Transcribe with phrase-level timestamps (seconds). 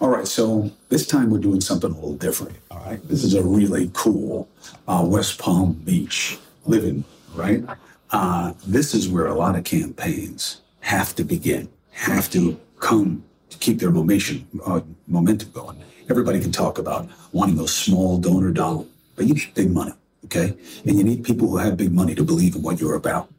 [0.00, 2.56] All right, so this time we're doing something a little different.
[2.70, 4.48] All right, this is a really cool
[4.88, 7.62] uh, West Palm Beach living, right?
[8.10, 13.58] Uh, this is where a lot of campaigns have to begin, have to come to
[13.58, 15.78] keep their momentum, uh, momentum going.
[16.08, 18.86] Everybody can talk about wanting those small donor dollars,
[19.16, 19.92] but you need big money,
[20.24, 20.56] okay?
[20.86, 23.30] And you need people who have big money to believe in what you're about.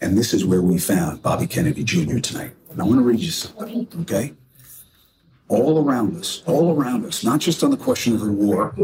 [0.00, 2.18] And this is where we found Bobby Kennedy Jr.
[2.18, 2.52] tonight.
[2.70, 4.32] And I want to read you something, okay?
[5.48, 8.74] All around us, all around us, not just on the question of the war,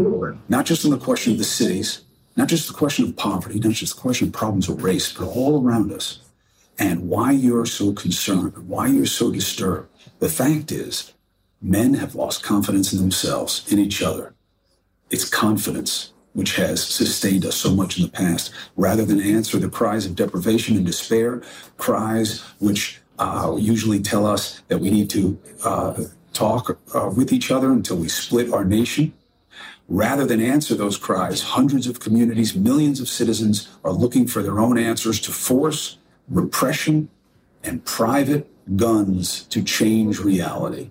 [0.48, 2.04] not just on the question of the cities,
[2.36, 5.26] not just the question of poverty, not just the question of problems of race, but
[5.26, 6.20] all around us.
[6.78, 9.88] And why you're so concerned, why you're so disturbed.
[10.18, 11.12] The fact is,
[11.60, 14.34] men have lost confidence in themselves, in each other.
[15.10, 19.68] It's confidence which has sustained us so much in the past, rather than answer the
[19.68, 21.42] cries of deprivation and despair,
[21.78, 25.94] cries which uh, usually tell us that we need to uh,
[26.34, 29.12] talk uh, with each other until we split our nation.
[29.88, 34.58] Rather than answer those cries, hundreds of communities, millions of citizens are looking for their
[34.58, 37.08] own answers to force, repression,
[37.62, 40.90] and private guns to change reality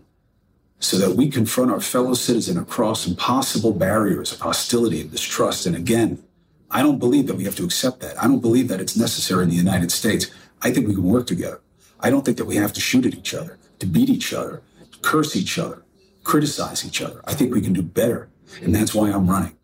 [0.80, 5.66] so that we confront our fellow citizen across impossible barriers of hostility and distrust.
[5.66, 6.22] And again,
[6.70, 8.22] I don't believe that we have to accept that.
[8.22, 10.30] I don't believe that it's necessary in the United States.
[10.62, 11.62] I think we can work together.
[12.02, 14.62] I don't think that we have to shoot at each other, to beat each other,
[15.04, 15.84] curse each other,
[16.24, 17.22] criticize each other.
[17.26, 18.30] I think we can do better.
[18.62, 19.58] And that's why I'm running.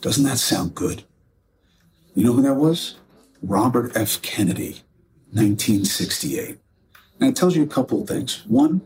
[0.00, 1.04] Doesn't that sound good?
[2.14, 2.96] You know who that was?
[3.42, 4.20] Robert F.
[4.22, 4.82] Kennedy,
[5.32, 6.58] 1968.
[7.20, 8.44] And it tells you a couple of things.
[8.46, 8.82] One,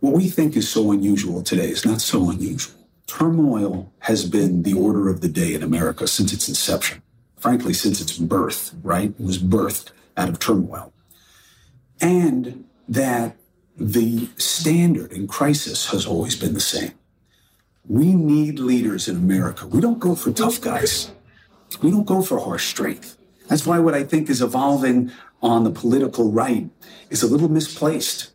[0.00, 2.74] what we think is so unusual today is not so unusual.
[3.06, 7.02] Turmoil has been the order of the day in America since its inception.
[7.36, 9.10] Frankly, since its birth, right?
[9.10, 10.92] It was birthed out of turmoil.
[12.00, 13.36] And that
[13.76, 16.92] the standard in crisis has always been the same.
[17.86, 19.66] We need leaders in America.
[19.66, 21.10] We don't go for tough guys.
[21.82, 23.16] We don't go for harsh strength.
[23.48, 25.10] That's why what I think is evolving
[25.42, 26.68] on the political right
[27.08, 28.30] is a little misplaced.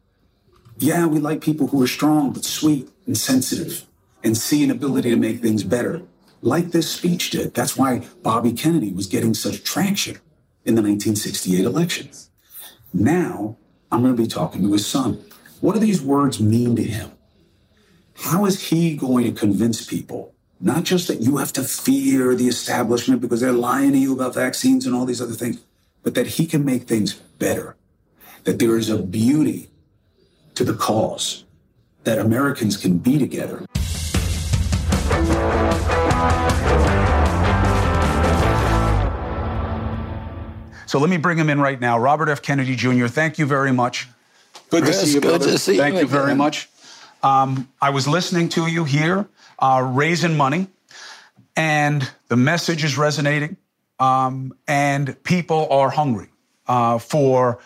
[0.77, 3.85] Yeah, we like people who are strong, but sweet and sensitive
[4.23, 6.01] and see an ability to make things better,
[6.41, 7.53] like this speech did.
[7.53, 10.15] That's why Bobby Kennedy was getting such traction
[10.65, 12.09] in the 1968 election.
[12.93, 13.57] Now,
[13.95, 15.23] I'm going to be talking to his son.
[15.61, 17.13] What do these words mean to him?
[18.17, 22.49] How is he going to convince people, not just that you have to fear the
[22.49, 25.61] establishment because they're lying to you about vaccines and all these other things,
[26.03, 27.77] but that he can make things better,
[28.43, 29.69] that there is a beauty
[30.55, 31.45] to the cause,
[32.03, 33.65] that Americans can be together.
[40.95, 41.99] So let me bring him in right now.
[41.99, 42.41] Robert F.
[42.41, 44.07] Kennedy Jr., thank you very much.
[44.69, 45.51] Good Chris, to see you, good brother.
[45.51, 46.69] to see thank you you very much.
[47.21, 49.27] Um, I was listening to you here,
[49.59, 50.67] uh, raising money,
[51.57, 53.57] and the message is resonating,
[53.99, 56.29] um, and people are hungry
[56.69, 57.59] uh, for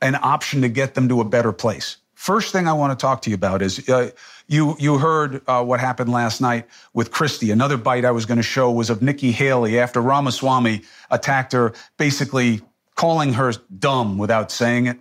[0.00, 1.98] an option to get them to a better place.
[2.14, 4.12] First thing I want to talk to you about is uh,
[4.52, 7.50] you you heard uh, what happened last night with Christie.
[7.50, 11.72] Another bite I was going to show was of Nikki Haley after Ramaswamy attacked her,
[11.96, 12.60] basically
[12.94, 14.98] calling her dumb without saying it.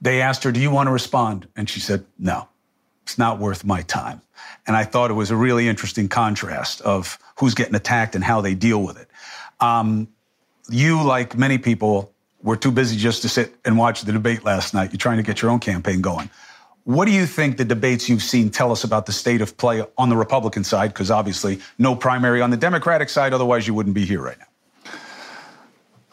[0.00, 2.48] They asked her, "Do you want to respond?" And she said, "No,
[3.04, 4.20] it's not worth my time."
[4.66, 8.40] And I thought it was a really interesting contrast of who's getting attacked and how
[8.40, 9.08] they deal with it.
[9.60, 10.08] Um,
[10.68, 12.12] you, like many people,
[12.42, 14.92] were too busy just to sit and watch the debate last night.
[14.92, 16.30] You're trying to get your own campaign going.
[16.84, 19.82] What do you think the debates you've seen tell us about the state of play
[19.96, 20.88] on the Republican side?
[20.92, 24.46] Because obviously, no primary on the Democratic side, otherwise, you wouldn't be here right now.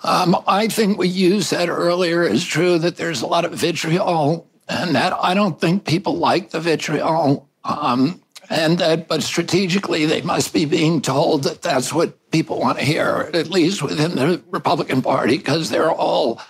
[0.03, 4.47] Um, I think what you said earlier is true that there's a lot of vitriol,
[4.69, 7.49] and that I don't think people like the vitriol.
[7.65, 12.79] Um, and that, but strategically, they must be being told that that's what people want
[12.79, 16.41] to hear, at least within the Republican Party, because they're all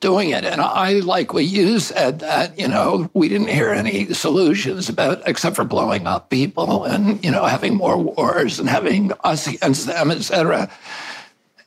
[0.00, 0.44] doing it.
[0.44, 5.22] And I like what you said that, you know, we didn't hear any solutions about,
[5.26, 9.86] except for blowing up people and, you know, having more wars and having us against
[9.86, 10.70] them, et cetera.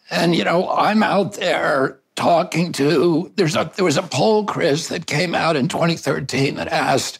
[0.09, 4.87] And, you know, I'm out there talking to, there's a, there was a poll, Chris,
[4.87, 7.19] that came out in 2013 that asked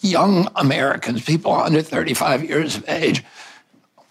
[0.00, 3.24] young Americans, people under 35 years of age,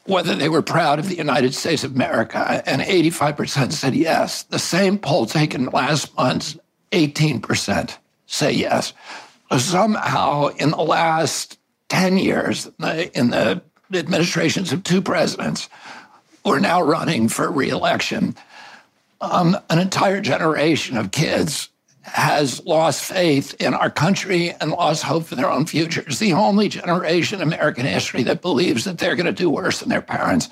[0.08, 4.44] whether they were proud of the United States of America, and 85% said yes.
[4.44, 6.58] The same poll taken last month,
[6.92, 8.94] 18% say yes.
[9.58, 11.60] Somehow, in the last
[11.90, 13.62] 10 years, in the
[13.94, 15.70] administrations of two presidents,
[16.46, 18.36] we're now running for reelection.
[19.20, 21.70] Um, an entire generation of kids
[22.08, 26.04] has lost faith in our country and lost hope for their own future.
[26.08, 29.82] It's the only generation in American history that believes that they're going to do worse
[29.82, 30.48] than their parents.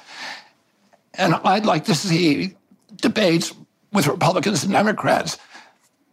[1.13, 2.55] And I'd like to see
[2.97, 3.53] debates
[3.93, 5.37] with Republicans and Democrats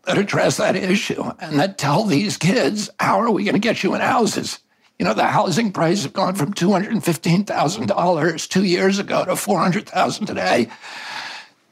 [0.04, 3.82] that address that issue and that tell these kids, how are we going to get
[3.82, 4.58] you in houses?
[4.98, 10.68] You know, the housing prices have gone from $215,000 two years ago to 400000 today.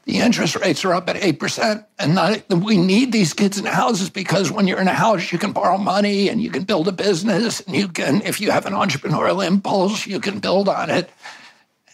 [0.05, 1.85] The interest rates are up at 8%.
[1.99, 5.37] And not, we need these kids in houses because when you're in a house, you
[5.37, 7.61] can borrow money and you can build a business.
[7.61, 11.09] And you can, if you have an entrepreneurial impulse, you can build on it.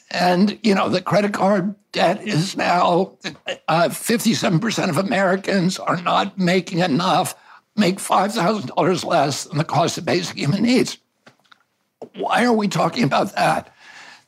[0.10, 3.18] And, you know, the credit card debt is now
[3.68, 7.36] uh, 57% of Americans are not making enough,
[7.76, 10.98] make $5,000 less than the cost of basic human needs.
[12.16, 13.74] Why are we talking about that?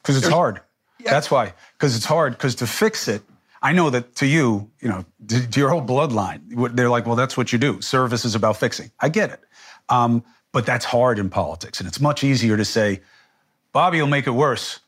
[0.01, 0.61] Because it's There's, hard.
[0.99, 1.11] Yeah.
[1.11, 1.53] That's why.
[1.77, 2.33] Because it's hard.
[2.33, 3.21] Because to fix it,
[3.61, 7.15] I know that to you, you know, to, to, your whole bloodline, they're like, well,
[7.15, 7.81] that's what you do.
[7.81, 8.91] Service is about fixing.
[8.99, 9.41] I get it.
[9.89, 11.79] Um, but that's hard in politics.
[11.79, 13.01] And it's much easier to say,
[13.71, 14.79] Bobby will make it worse.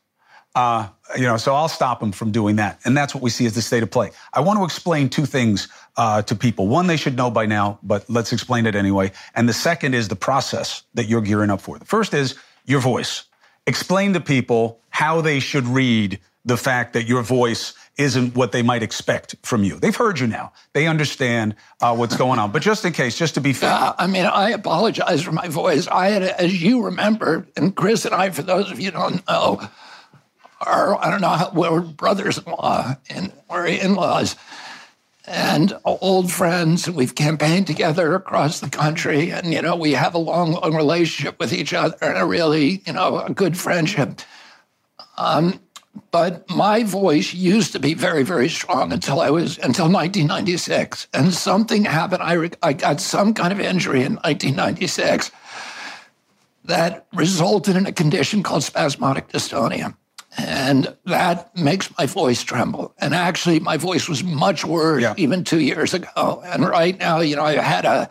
[0.54, 2.80] Uh, you know, so I'll stop him from doing that.
[2.84, 4.10] And that's what we see as the state of play.
[4.34, 6.68] I want to explain two things uh, to people.
[6.68, 9.12] One, they should know by now, but let's explain it anyway.
[9.34, 11.78] And the second is the process that you're gearing up for.
[11.78, 12.34] The first is
[12.66, 13.24] your voice.
[13.66, 18.62] Explain to people how they should read the fact that your voice isn't what they
[18.62, 19.78] might expect from you.
[19.78, 20.52] They've heard you now.
[20.72, 22.50] They understand uh, what's going on.
[22.50, 23.70] But just in case, just to be fair.
[23.70, 25.86] Uh, I mean, I apologize for my voice.
[25.88, 29.28] I had, as you remember, and Chris and I, for those of you who don't
[29.28, 29.60] know,
[30.60, 34.36] are, I don't know, how, we're brothers in law and we're in laws
[35.26, 36.88] and old friends.
[36.88, 39.30] We've campaigned together across the country.
[39.30, 42.82] And, you know, we have a long, long relationship with each other and a really,
[42.86, 44.20] you know, a good friendship.
[45.18, 45.60] Um,
[46.10, 51.32] but my voice used to be very, very strong until I was until 1996, and
[51.34, 52.22] something happened.
[52.22, 55.30] I I got some kind of injury in 1996
[56.64, 59.94] that resulted in a condition called spasmodic dystonia.
[60.38, 62.94] And that makes my voice tremble.
[62.98, 65.12] And actually, my voice was much worse yeah.
[65.18, 66.42] even two years ago.
[66.46, 68.08] And right now, you know, I had a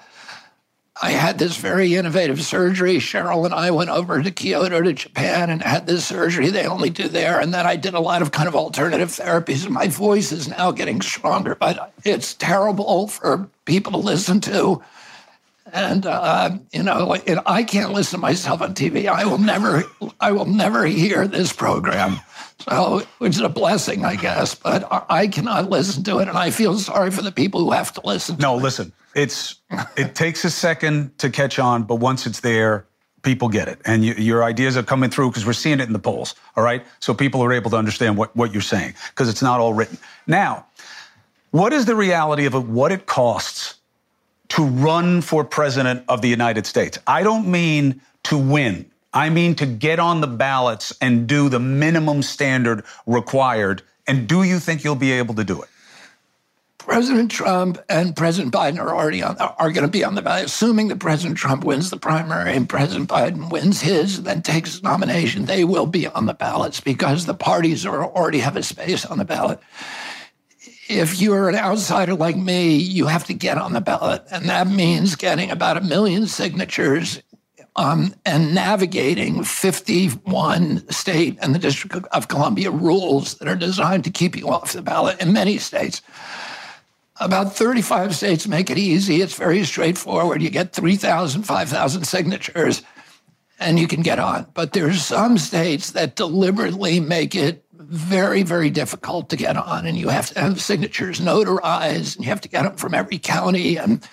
[0.99, 2.97] I had this very innovative surgery.
[2.97, 6.89] Cheryl and I went over to Kyoto to Japan and had this surgery they only
[6.89, 7.39] do there.
[7.39, 9.69] And then I did a lot of kind of alternative therapies.
[9.69, 14.83] My voice is now getting stronger, but it's terrible for people to listen to.
[15.71, 19.07] And uh, you know, and I can't listen to myself on TV.
[19.07, 19.83] I will never,
[20.19, 22.19] I will never hear this program.
[22.69, 24.55] So, which is a blessing, I guess.
[24.55, 27.93] But I cannot listen to it, and I feel sorry for the people who have
[27.93, 28.37] to listen.
[28.39, 28.61] no, it.
[28.61, 28.93] listen.
[29.15, 29.55] It's
[29.97, 32.85] it takes a second to catch on, but once it's there,
[33.23, 35.93] people get it, and you, your ideas are coming through because we're seeing it in
[35.93, 36.35] the polls.
[36.55, 39.59] All right, so people are able to understand what what you're saying because it's not
[39.59, 39.97] all written.
[40.27, 40.65] Now,
[41.51, 42.69] what is the reality of?
[42.69, 43.75] What it costs
[44.49, 46.97] to run for president of the United States?
[47.07, 48.90] I don't mean to win.
[49.13, 53.81] I mean to get on the ballots and do the minimum standard required.
[54.07, 55.69] And do you think you'll be able to do it?
[56.77, 60.45] President Trump and President Biden are already on, are going to be on the ballot.
[60.45, 64.71] Assuming that President Trump wins the primary and President Biden wins his, and then takes
[64.71, 68.63] his nomination, they will be on the ballots because the parties are already have a
[68.63, 69.59] space on the ballot.
[70.89, 74.67] If you're an outsider like me, you have to get on the ballot, and that
[74.67, 77.21] means getting about a million signatures
[77.75, 84.11] um, and navigating 51 state and the District of Columbia rules that are designed to
[84.11, 86.01] keep you off the ballot in many states.
[87.19, 89.21] About 35 states make it easy.
[89.21, 90.41] It's very straightforward.
[90.41, 92.81] You get 3,000, 5,000 signatures
[93.59, 94.47] and you can get on.
[94.53, 99.85] But there's some states that deliberately make it very, very difficult to get on.
[99.85, 103.19] And you have to have signatures notarized and you have to get them from every
[103.19, 103.77] county.
[103.77, 104.03] And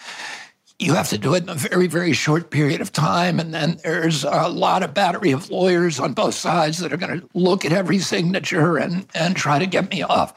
[0.78, 3.40] you have to do it in a very, very short period of time.
[3.40, 7.20] And then there's a lot of battery of lawyers on both sides that are going
[7.20, 10.34] to look at every signature and, and try to get me off.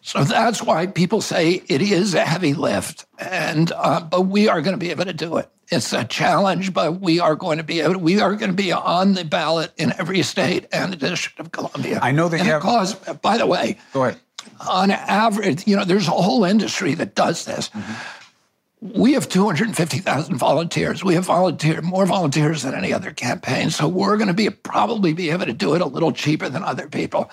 [0.00, 4.62] So that's why people say it is a heavy lift, and uh, but we are
[4.62, 5.50] going to be able to do it.
[5.68, 7.98] It's a challenge, but we are going to be able.
[7.98, 11.50] we are going to be on the ballot in every state and the District of
[11.50, 11.98] Columbia.
[12.00, 12.62] I know that and you have.
[12.62, 14.20] Cause, by the way, go ahead.
[14.68, 17.70] On average, you know, there's a whole industry that does this.
[17.70, 18.15] Mm-hmm.
[18.80, 21.02] We have 250,000 volunteers.
[21.02, 23.70] We have volunteer more volunteers than any other campaign.
[23.70, 26.62] So we're going to be probably be able to do it a little cheaper than
[26.62, 27.30] other people.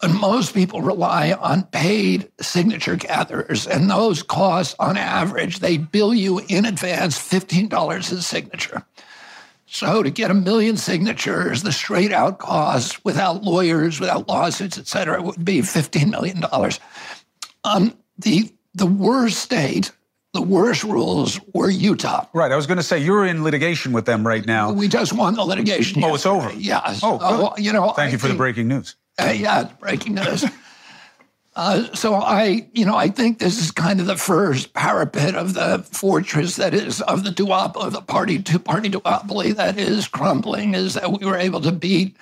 [0.00, 6.14] And most people rely on paid signature gatherers, and those cost on average, they bill
[6.14, 8.84] you in advance $15 a signature.
[9.66, 14.86] So to get a million signatures, the straight out cost without lawyers, without lawsuits, et
[14.86, 16.42] cetera, would be $15 million.
[17.64, 19.90] Um, the, the worst state
[20.34, 22.26] the worst rules were Utah.
[22.34, 22.52] Right.
[22.52, 24.72] I was going to say you're in litigation with them right now.
[24.72, 26.04] We just won the litigation.
[26.04, 26.52] Oh, it's over.
[26.52, 27.00] Yes.
[27.02, 27.90] Oh, uh, you know.
[27.92, 28.96] Thank I you for think, the breaking news.
[29.18, 30.44] Uh, yeah, breaking news.
[31.56, 35.54] uh, so I, you know, I think this is kind of the first parapet of
[35.54, 40.74] the fortress that is of the duopoly, of the party two-party duopoly that is crumbling.
[40.74, 42.16] Is that we were able to beat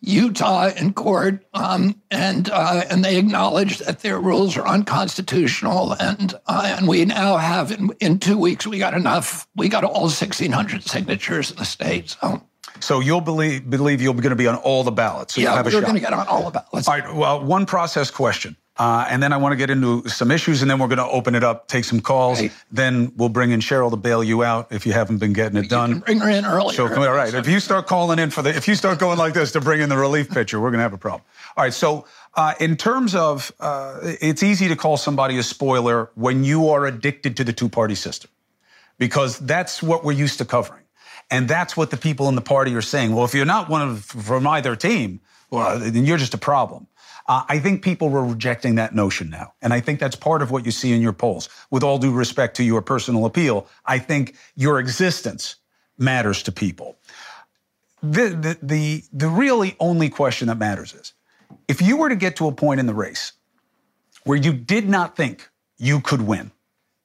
[0.00, 6.34] Utah in court, um, and uh, and they acknowledged that their rules are unconstitutional, and
[6.46, 9.48] uh, and we now have in, in two weeks we got enough.
[9.56, 12.16] We got all sixteen hundred signatures in the state.
[12.20, 12.42] So.
[12.80, 15.34] So you'll believe believe you're going to be on all the ballots.
[15.34, 16.86] So yeah, have we're going to get on all the ballots.
[16.86, 17.12] All right.
[17.12, 18.56] Well, one process question.
[18.78, 21.08] Uh, and then I want to get into some issues, and then we're going to
[21.08, 22.40] open it up, take some calls.
[22.40, 22.52] Right.
[22.70, 25.64] Then we'll bring in Cheryl to bail you out if you haven't been getting it
[25.64, 25.98] you done.
[25.98, 26.76] bring her in earlier.
[26.76, 29.34] So all right, if you start calling in for the, if you start going like
[29.34, 31.22] this to bring in the relief pitcher, we're going to have a problem.
[31.56, 31.74] All right.
[31.74, 36.68] So uh, in terms of, uh, it's easy to call somebody a spoiler when you
[36.68, 38.30] are addicted to the two-party system,
[38.96, 40.84] because that's what we're used to covering,
[41.32, 43.12] and that's what the people in the party are saying.
[43.12, 45.20] Well, if you're not one of from either team,
[45.50, 46.86] well, then you're just a problem.
[47.28, 49.52] Uh, I think people were rejecting that notion now.
[49.60, 51.48] And I think that's part of what you see in your polls.
[51.70, 55.56] With all due respect to your personal appeal, I think your existence
[55.98, 56.96] matters to people.
[58.02, 61.12] The, the, the, the really only question that matters is
[61.66, 63.32] if you were to get to a point in the race
[64.24, 66.50] where you did not think you could win,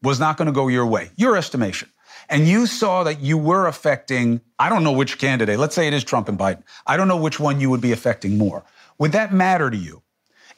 [0.01, 1.89] was not going to go your way, your estimation,
[2.29, 5.93] and you saw that you were affecting, I don't know which candidate, let's say it
[5.93, 8.63] is Trump and Biden, I don't know which one you would be affecting more.
[8.99, 10.02] Would that matter to you?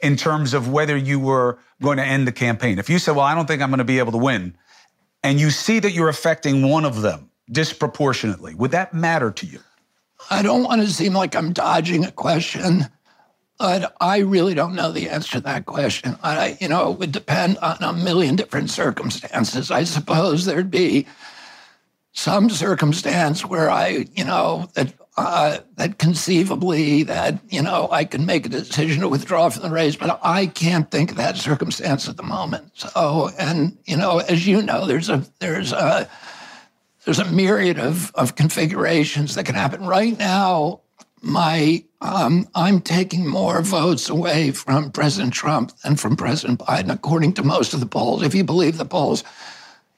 [0.06, 2.78] In terms of whether you were going to end the campaign.
[2.78, 4.56] If you said, well, I don't think I'm going to be able to win,
[5.24, 9.58] and you see that you're affecting one of them disproportionately, would that matter to you?
[10.30, 12.86] I don't want to seem like I'm dodging a question,
[13.58, 16.16] but I really don't know the answer to that question.
[16.22, 19.72] I, you know, it would depend on a million different circumstances.
[19.72, 21.06] I suppose there'd be
[22.12, 28.26] some circumstance where I, you know, that uh, that conceivably that you know I can
[28.26, 32.08] make a decision to withdraw from the race, but I can't think of that circumstance
[32.08, 32.72] at the moment.
[32.74, 36.08] So, and you know, as you know, there's a there's a
[37.04, 40.80] there's a myriad of of configurations that can happen right now.
[41.22, 47.32] My um, I'm taking more votes away from President Trump than from President Biden, according
[47.34, 48.22] to most of the polls.
[48.22, 49.24] If you believe the polls,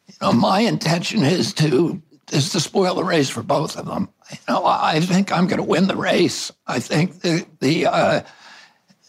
[0.06, 2.00] you know, my intention is to
[2.32, 4.08] is to spoil the race for both of them.
[4.30, 6.52] You know, I think I'm going to win the race.
[6.66, 8.20] I think the the uh,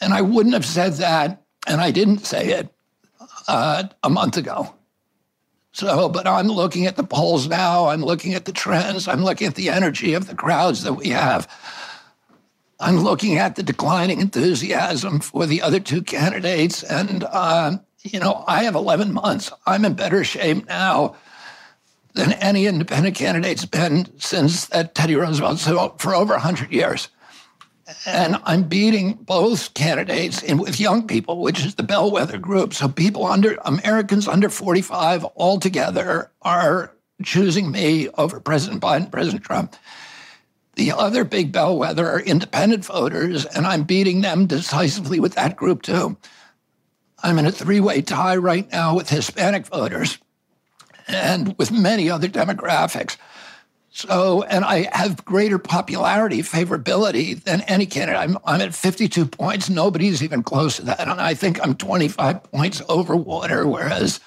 [0.02, 2.70] and I wouldn't have said that, and I didn't say it
[3.48, 4.74] uh, a month ago.
[5.72, 7.88] So, but I'm looking at the polls now.
[7.88, 9.08] I'm looking at the trends.
[9.08, 11.48] I'm looking at the energy of the crowds that we have.
[12.80, 18.44] I'm looking at the declining enthusiasm for the other two candidates, and uh, you know,
[18.48, 19.52] I have 11 months.
[19.66, 21.16] I'm in better shape now
[22.14, 27.10] than any independent candidate's been since that Teddy Roosevelt, so for over 100 years.
[28.06, 32.74] And I'm beating both candidates in, with young people, which is the bellwether group.
[32.74, 39.76] So people under Americans under 45 altogether are choosing me over President Biden, President Trump.
[40.76, 45.82] The other big bellwether are independent voters, and I'm beating them decisively with that group
[45.82, 46.16] too.
[47.22, 50.20] I'm in a three way tie right now with Hispanic voters
[51.16, 53.18] and with many other demographics.
[53.92, 58.22] So, and I have greater popularity, favorability than any candidate.
[58.22, 59.70] I'm, I'm at 52 points.
[59.70, 61.02] Nobody's even close to that.
[61.02, 64.20] And I think I'm 25 points over water, whereas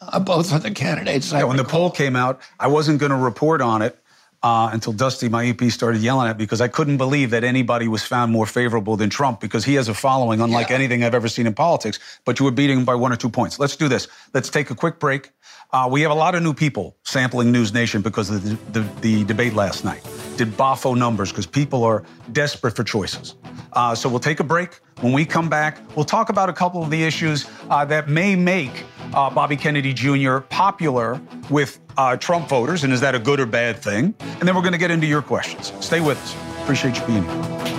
[0.00, 1.32] uh, both of the candidates.
[1.32, 3.98] Yeah, when the poll came out, I wasn't going to report on it
[4.42, 7.88] uh, until Dusty, my EP, started yelling at me because I couldn't believe that anybody
[7.88, 10.76] was found more favorable than Trump because he has a following unlike yeah.
[10.76, 11.98] anything I've ever seen in politics.
[12.24, 13.58] But you were beating him by one or two points.
[13.58, 14.06] Let's do this.
[14.32, 15.30] Let's take a quick break.
[15.70, 18.88] Uh, we have a lot of new people sampling News Nation because of the, the,
[19.00, 20.02] the debate last night.
[20.38, 23.34] Did Boffo numbers because people are desperate for choices.
[23.74, 24.80] Uh, so we'll take a break.
[25.00, 28.34] When we come back, we'll talk about a couple of the issues uh, that may
[28.34, 30.38] make uh, Bobby Kennedy Jr.
[30.38, 31.20] popular
[31.50, 34.14] with uh, Trump voters, and is that a good or bad thing?
[34.20, 35.72] And then we're going to get into your questions.
[35.84, 36.62] Stay with us.
[36.62, 37.77] Appreciate you being here.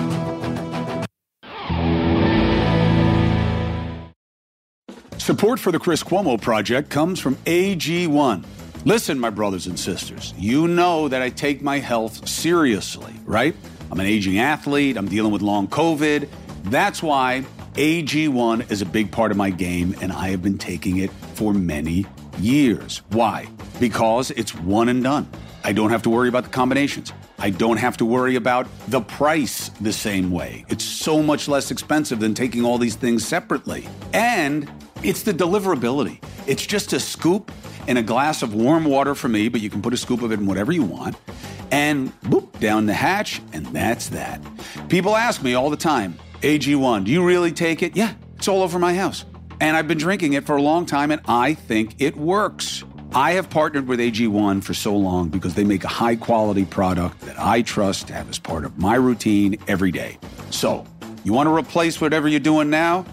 [5.29, 8.43] Support for the Chris Cuomo Project comes from AG1.
[8.83, 13.55] Listen, my brothers and sisters, you know that I take my health seriously, right?
[13.91, 16.27] I'm an aging athlete, I'm dealing with long COVID.
[16.63, 20.97] That's why AG1 is a big part of my game, and I have been taking
[20.97, 22.07] it for many
[22.39, 23.03] years.
[23.09, 23.47] Why?
[23.79, 25.29] Because it's one and done.
[25.63, 27.13] I don't have to worry about the combinations.
[27.37, 30.65] I don't have to worry about the price the same way.
[30.69, 33.87] It's so much less expensive than taking all these things separately.
[34.11, 34.67] And
[35.01, 36.21] It's the deliverability.
[36.45, 37.51] It's just a scoop
[37.87, 40.31] in a glass of warm water for me, but you can put a scoop of
[40.33, 41.15] it in whatever you want.
[41.71, 44.41] And boop, down the hatch, and that's that.
[44.89, 47.95] People ask me all the time, AG1, do you really take it?
[47.95, 49.23] Yeah, it's all over my house.
[49.61, 52.83] And I've been drinking it for a long time, and I think it works.
[53.13, 57.21] I have partnered with AG1 for so long because they make a high quality product
[57.21, 60.17] that I trust to have as part of my routine every day.
[60.49, 60.85] So,
[61.23, 63.05] you want to replace whatever you're doing now?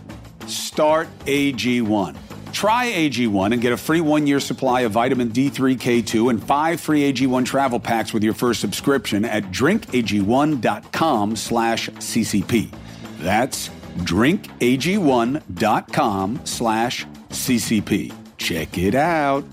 [0.47, 2.17] Start AG1.
[2.53, 6.81] Try AG1 and get a free one year supply of vitamin D3, K2, and five
[6.81, 12.73] free AG1 travel packs with your first subscription at drinkag1.com slash CCP.
[13.19, 18.15] That's drinkag1.com slash CCP.
[18.39, 19.45] Check it out.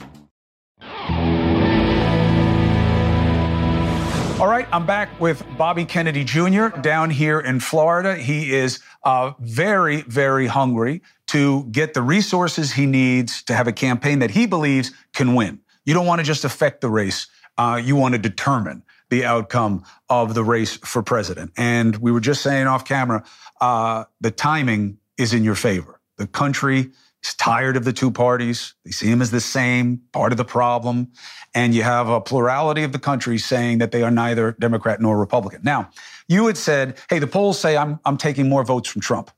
[4.40, 6.68] All right, I'm back with Bobby Kennedy Jr.
[6.82, 8.16] down here in Florida.
[8.16, 13.72] He is uh, very, very hungry to get the resources he needs to have a
[13.72, 15.60] campaign that he believes can win.
[15.86, 17.28] You don't want to just affect the race,
[17.60, 21.52] uh, you want to determine the outcome of the race for president.
[21.56, 23.24] And we were just saying off camera,
[23.62, 26.02] uh, the timing is in your favor.
[26.18, 26.92] The country
[27.24, 28.74] is tired of the two parties.
[28.84, 31.12] They see them as the same, part of the problem.
[31.56, 35.18] And you have a plurality of the country saying that they are neither Democrat nor
[35.18, 35.62] Republican.
[35.64, 35.90] Now,
[36.28, 39.32] you had said, hey, the polls say I'm, I'm taking more votes from Trump.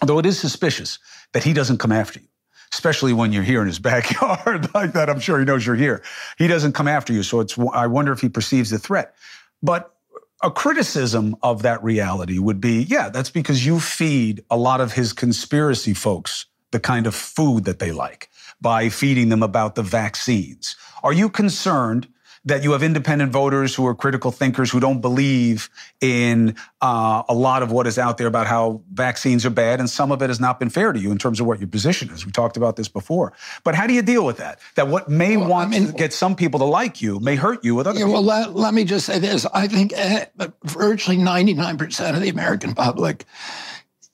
[0.00, 0.98] Although it is suspicious
[1.32, 2.26] that he doesn't come after you,
[2.72, 5.10] especially when you're here in his backyard like that.
[5.10, 6.02] I'm sure he knows you're here.
[6.38, 7.22] He doesn't come after you.
[7.22, 9.14] So it's, I wonder if he perceives the threat.
[9.62, 9.94] But
[10.42, 14.92] a criticism of that reality would be, yeah, that's because you feed a lot of
[14.92, 18.28] his conspiracy folks the kind of food that they like
[18.60, 20.76] by feeding them about the vaccines.
[21.02, 22.08] Are you concerned
[22.44, 27.34] that you have independent voters who are critical thinkers who don't believe in uh, a
[27.34, 30.28] lot of what is out there about how vaccines are bad, and some of it
[30.28, 32.26] has not been fair to you in terms of what your position is.
[32.26, 33.32] We talked about this before.
[33.62, 34.58] But how do you deal with that?
[34.74, 37.36] That what may well, want I mean, to get some people to like you may
[37.36, 38.24] hurt you with other yeah, people.
[38.24, 39.46] Well, let, let me just say this.
[39.54, 40.26] I think uh,
[40.64, 43.24] virtually 99% of the American public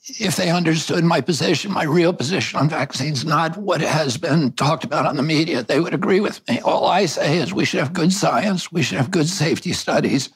[0.08, 4.84] if they understood my position, my real position on vaccines, not what has been talked
[4.84, 6.60] about on the media, they would agree with me.
[6.60, 10.30] All I say is we should have good science, we should have good safety studies,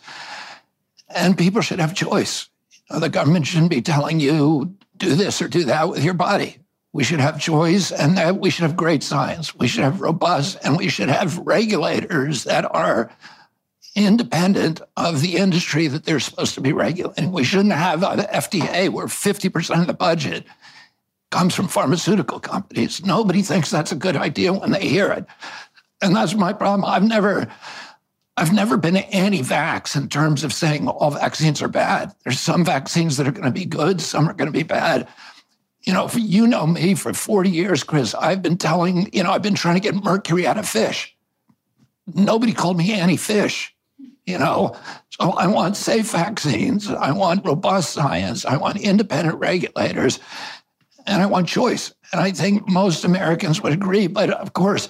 [1.08, 2.48] and people should have choice.
[2.88, 6.14] You know, the government shouldn't be telling you do this or do that with your
[6.14, 6.58] body.
[6.92, 9.54] We should have choice and that we should have great science.
[9.54, 13.10] We should have robust and we should have regulators that are
[13.94, 17.32] independent of the industry that they're supposed to be regulating.
[17.32, 20.44] We shouldn't have an FDA where 50% of the budget
[21.30, 23.04] comes from pharmaceutical companies.
[23.04, 25.26] Nobody thinks that's a good idea when they hear it.
[26.00, 26.88] And that's my problem.
[26.88, 27.48] I've never
[28.36, 32.12] I've never been anti-vax in terms of saying all vaccines are bad.
[32.24, 35.06] There's some vaccines that are going to be good, some are going to be bad.
[35.82, 38.14] You know, you know me for 40 years, Chris.
[38.14, 41.14] I've been telling, you know, I've been trying to get mercury out of fish.
[42.06, 43.74] Nobody called me anti-fish.
[44.26, 44.76] You know,
[45.10, 46.88] so I want safe vaccines.
[46.88, 48.44] I want robust science.
[48.44, 50.20] I want independent regulators.
[51.06, 51.92] And I want choice.
[52.12, 54.06] And I think most Americans would agree.
[54.06, 54.88] But of course,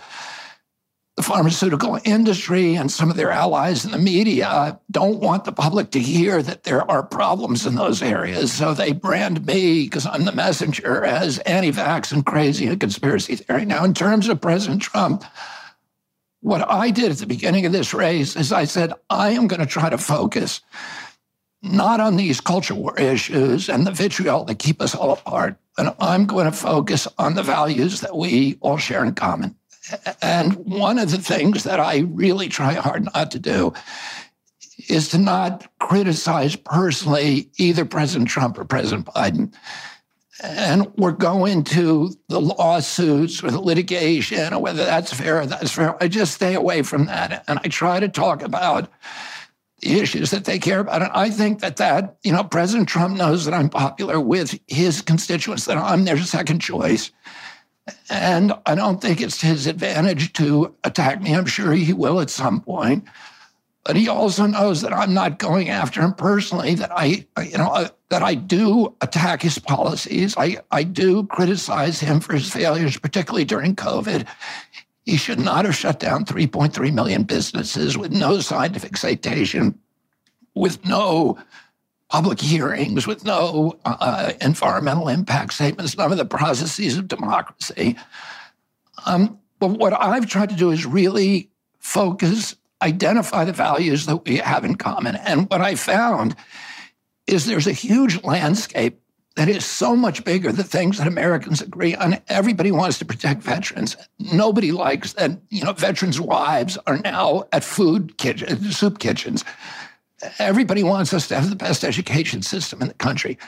[1.17, 5.91] the pharmaceutical industry and some of their allies in the media don't want the public
[5.91, 8.53] to hear that there are problems in those areas.
[8.53, 13.37] So they brand me, because I'm the messenger, as anti vax and crazy and conspiracy
[13.37, 13.65] theory.
[13.65, 15.25] Now, in terms of President Trump,
[16.43, 19.61] what I did at the beginning of this race is I said, I am going
[19.61, 20.61] to try to focus
[21.63, 25.97] not on these culture war issues and the vitriol that keep us all apart, but
[26.01, 29.55] I'm going to focus on the values that we all share in common.
[30.21, 33.73] And one of the things that I really try hard not to do
[34.89, 39.55] is to not criticize personally either President Trump or President Biden
[40.41, 45.73] and we're going to the lawsuits or the litigation or whether that's fair or that's
[45.73, 46.03] fair.
[46.03, 47.45] I just stay away from that.
[47.49, 48.91] And I try to talk about
[49.81, 51.03] the issues that they care about.
[51.03, 55.03] And I think that that, you know, President Trump knows that I'm popular with his
[55.03, 57.11] constituents, that I'm their second choice.
[58.09, 61.35] And I don't think it's his advantage to attack me.
[61.35, 63.05] I'm sure he will at some point.
[63.85, 67.89] But he also knows that I'm not going after him personally, that I, you know,
[68.11, 70.37] that I do attack his policies.
[70.37, 74.27] I, I do criticize him for his failures, particularly during COVID.
[75.05, 79.77] He should not have shut down 3.3 million businesses with no scientific citation,
[80.55, 81.37] with no
[82.09, 87.97] public hearings, with no uh, environmental impact statements, none of the processes of democracy.
[89.07, 91.49] Um, but what I've tried to do is really
[91.81, 95.17] focus identify the values that we have in common.
[95.17, 96.37] And what I found
[97.27, 98.99] is there's a huge landscape
[99.37, 102.19] that is so much bigger, the things that Americans agree on.
[102.29, 103.97] Everybody wants to protect veterans.
[104.19, 109.45] Nobody likes that, you know, veterans' wives are now at food kitchen, soup kitchens.
[110.39, 113.39] Everybody wants us to have the best education system in the country.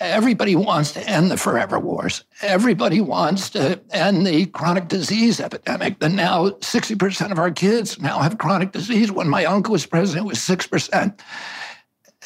[0.00, 2.24] Everybody wants to end the forever wars.
[2.42, 5.98] Everybody wants to end the chronic disease epidemic.
[6.00, 9.10] That now 60% of our kids now have chronic disease.
[9.10, 11.20] When my uncle was president, it was 6%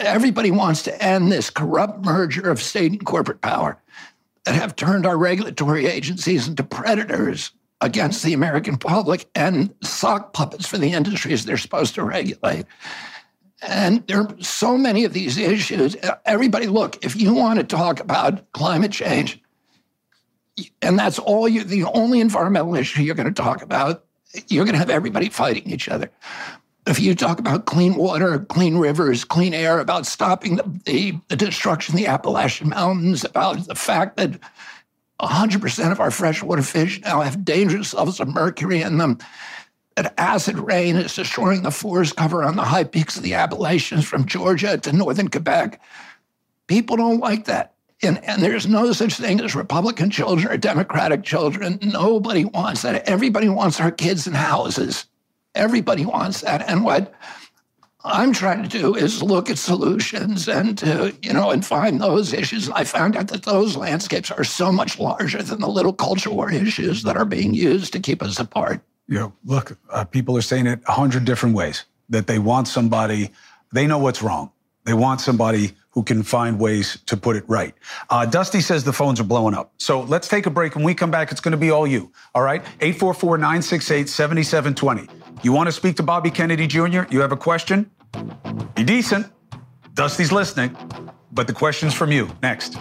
[0.00, 3.80] everybody wants to end this corrupt merger of state and corporate power
[4.44, 7.52] that have turned our regulatory agencies into predators
[7.82, 12.64] against the American public and sock puppets for the industries they're supposed to regulate.
[13.62, 15.96] And there are so many of these issues.
[15.96, 19.40] Uh, everybody, look, if you want to talk about climate change,
[20.82, 24.04] and that's all you, the only environmental issue you're going to talk about,
[24.48, 26.10] you're going to have everybody fighting each other
[26.86, 31.36] if you talk about clean water, clean rivers, clean air, about stopping the, the, the
[31.36, 34.38] destruction of the Appalachian Mountains, about the fact that
[35.20, 39.18] 100% of our freshwater fish now have dangerous levels of mercury in them,
[40.00, 44.06] that acid rain is destroying the forest cover on the high peaks of the Appalachians
[44.06, 45.78] from Georgia to northern Quebec.
[46.68, 47.74] People don't like that.
[48.02, 51.78] And, and, there's no such thing as Republican children or Democratic children.
[51.82, 53.06] Nobody wants that.
[53.06, 55.04] Everybody wants our kids in houses.
[55.54, 56.66] Everybody wants that.
[56.66, 57.12] And what
[58.02, 62.32] I'm trying to do is look at solutions and to, you know, and find those
[62.32, 62.70] issues.
[62.70, 66.50] I found out that those landscapes are so much larger than the little culture war
[66.50, 68.80] issues that are being used to keep us apart.
[69.10, 72.68] You know, look, uh, people are saying it a hundred different ways that they want
[72.68, 73.30] somebody,
[73.72, 74.52] they know what's wrong.
[74.84, 77.74] They want somebody who can find ways to put it right.
[78.08, 79.72] Uh, Dusty says the phones are blowing up.
[79.78, 80.76] So let's take a break.
[80.76, 82.12] When we come back, it's going to be all you.
[82.34, 82.62] All right?
[82.80, 85.08] 844 968 7720.
[85.42, 87.02] You want to speak to Bobby Kennedy Jr.?
[87.10, 87.90] You have a question?
[88.76, 89.26] Be decent.
[89.94, 90.76] Dusty's listening.
[91.32, 92.30] But the question's from you.
[92.42, 92.78] Next.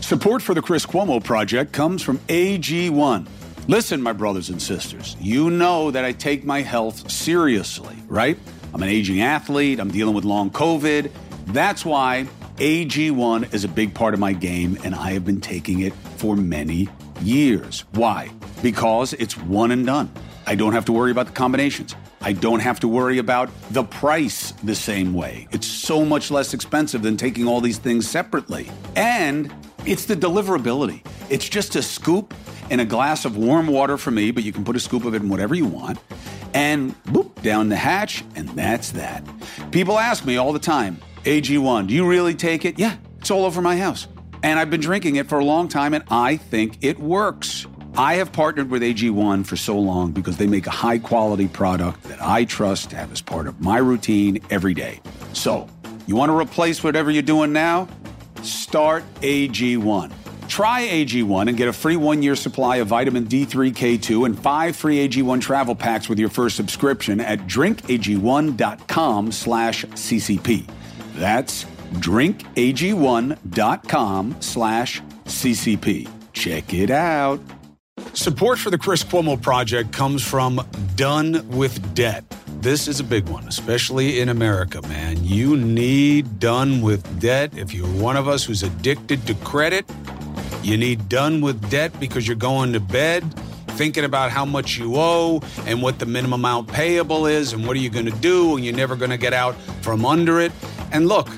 [0.00, 3.26] Support for the Chris Cuomo Project comes from AG1.
[3.68, 8.38] Listen, my brothers and sisters, you know that I take my health seriously, right?
[8.74, 11.10] I'm an aging athlete, I'm dealing with long COVID.
[11.46, 12.26] That's why
[12.56, 16.36] AG1 is a big part of my game, and I have been taking it for
[16.36, 16.88] many
[17.22, 17.84] years.
[17.92, 18.30] Why?
[18.62, 20.12] Because it's one and done.
[20.46, 21.96] I don't have to worry about the combinations.
[22.20, 25.48] I don't have to worry about the price the same way.
[25.50, 28.70] It's so much less expensive than taking all these things separately.
[28.96, 29.52] And
[29.86, 31.04] it's the deliverability.
[31.30, 32.34] It's just a scoop
[32.70, 35.14] and a glass of warm water for me, but you can put a scoop of
[35.14, 35.98] it in whatever you want
[36.54, 39.24] and boop, down the hatch, and that's that.
[39.72, 42.78] People ask me all the time, AG1, do you really take it?
[42.78, 44.06] Yeah, it's all over my house.
[44.42, 47.66] And I've been drinking it for a long time, and I think it works.
[47.96, 52.02] I have partnered with AG1 for so long because they make a high quality product
[52.04, 55.00] that I trust to have as part of my routine every day.
[55.32, 55.68] So,
[56.06, 57.88] you want to replace whatever you're doing now?
[58.44, 60.12] Start AG1.
[60.48, 65.08] Try AG1 and get a free one year supply of vitamin D3K2 and five free
[65.08, 70.68] AG1 travel packs with your first subscription at drinkag1.com slash CCP.
[71.14, 76.08] That's drinkag1.com slash CCP.
[76.32, 77.40] Check it out.
[78.14, 82.24] Support for the Chris Cuomo Project comes from Done with Debt.
[82.60, 85.22] This is a big one, especially in America, man.
[85.24, 87.56] You need Done with Debt.
[87.56, 89.84] If you're one of us who's addicted to credit,
[90.62, 93.22] you need done with debt because you're going to bed
[93.72, 97.76] thinking about how much you owe and what the minimum amount payable is and what
[97.76, 100.52] are you going to do and you're never going to get out from under it.
[100.92, 101.28] And look,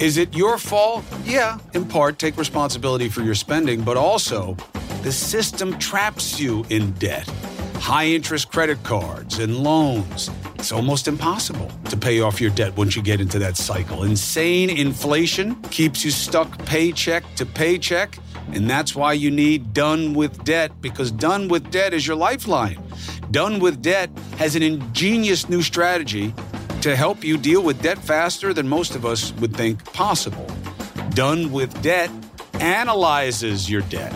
[0.00, 1.04] is it your fault?
[1.24, 4.56] Yeah, in part, take responsibility for your spending, but also
[5.02, 7.28] the system traps you in debt.
[7.76, 10.30] High interest credit cards and loans.
[10.56, 14.02] It's almost impossible to pay off your debt once you get into that cycle.
[14.02, 18.18] Insane inflation keeps you stuck paycheck to paycheck
[18.52, 22.82] and that's why you need Done with Debt, because Done with Debt is your lifeline.
[23.30, 26.34] Done with Debt has an ingenious new strategy
[26.82, 30.46] to help you deal with debt faster than most of us would think possible.
[31.10, 32.10] Done with Debt
[32.54, 34.12] analyzes your debt,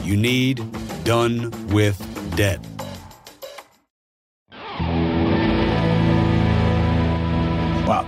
[0.06, 0.62] You need
[1.02, 1.98] done with
[2.36, 2.75] debt.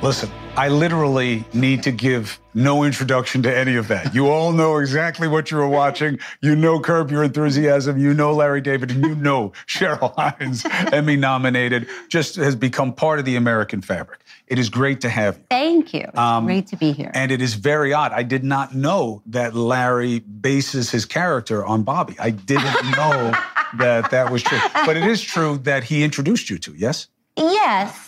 [0.03, 4.15] Listen, I literally need to give no introduction to any of that.
[4.15, 6.19] You all know exactly what you were watching.
[6.41, 7.99] You know Curb Your Enthusiasm.
[7.99, 13.19] You know Larry David, and you know Cheryl Hines, Emmy nominated, just has become part
[13.19, 14.21] of the American fabric.
[14.47, 15.45] It is great to have you.
[15.51, 16.07] Thank you.
[16.09, 17.11] It's um, great to be here.
[17.15, 18.13] And it is very odd.
[18.13, 22.17] I did not know that Larry bases his character on Bobby.
[22.19, 23.33] I didn't know
[23.79, 24.59] that that was true.
[24.87, 27.09] But it is true that he introduced you to, yes?
[27.37, 28.08] Yes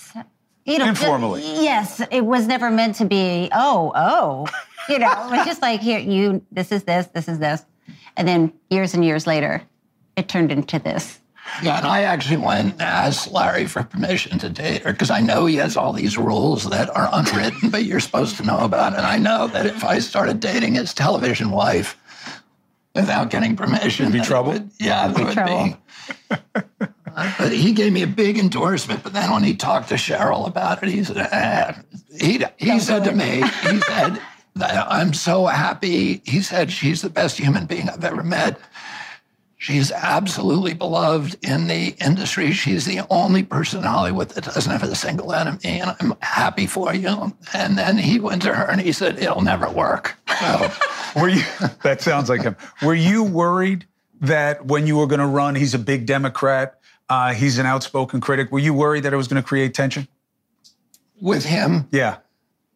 [0.65, 1.43] you know, informally.
[1.43, 3.49] Just, yes, it was never meant to be.
[3.53, 4.47] Oh, oh,
[4.89, 6.45] you know, it was just like here, you.
[6.53, 7.07] This is this.
[7.09, 7.65] This is this,
[8.17, 9.63] and then years and years later,
[10.17, 11.19] it turned into this.
[11.63, 15.21] Yeah, and I actually went and asked Larry for permission to date her because I
[15.21, 18.93] know he has all these rules that are unwritten, but you're supposed to know about.
[18.93, 18.99] It.
[18.99, 21.97] And I know that if I started dating his television wife
[22.95, 24.53] without getting permission, It'd be trouble.
[24.53, 25.77] Would, yeah, there would trouble.
[26.31, 26.87] be.
[27.39, 29.03] But he gave me a big endorsement.
[29.03, 31.75] But then when he talked to Cheryl about it, he said, eh.
[32.19, 34.21] he, he said to me, he said,
[34.61, 36.23] I'm so happy.
[36.25, 38.61] He said, she's the best human being I've ever met.
[39.61, 42.51] She's absolutely beloved in the industry.
[42.53, 46.67] She's the only person in Hollywood that doesn't have a single enemy, and I'm happy
[46.67, 47.37] for you.
[47.53, 50.17] And then he went to her and he said, It'll never work.
[50.41, 50.73] So,
[51.21, 51.43] were you,
[51.83, 52.57] that sounds like him.
[52.83, 53.85] Were you worried
[54.23, 56.80] that when you were going to run, he's a big Democrat,
[57.11, 58.51] uh, he's an outspoken critic.
[58.53, 60.09] Were you worried that it was going to create tension?
[61.21, 61.89] With him?
[61.91, 62.19] Yeah.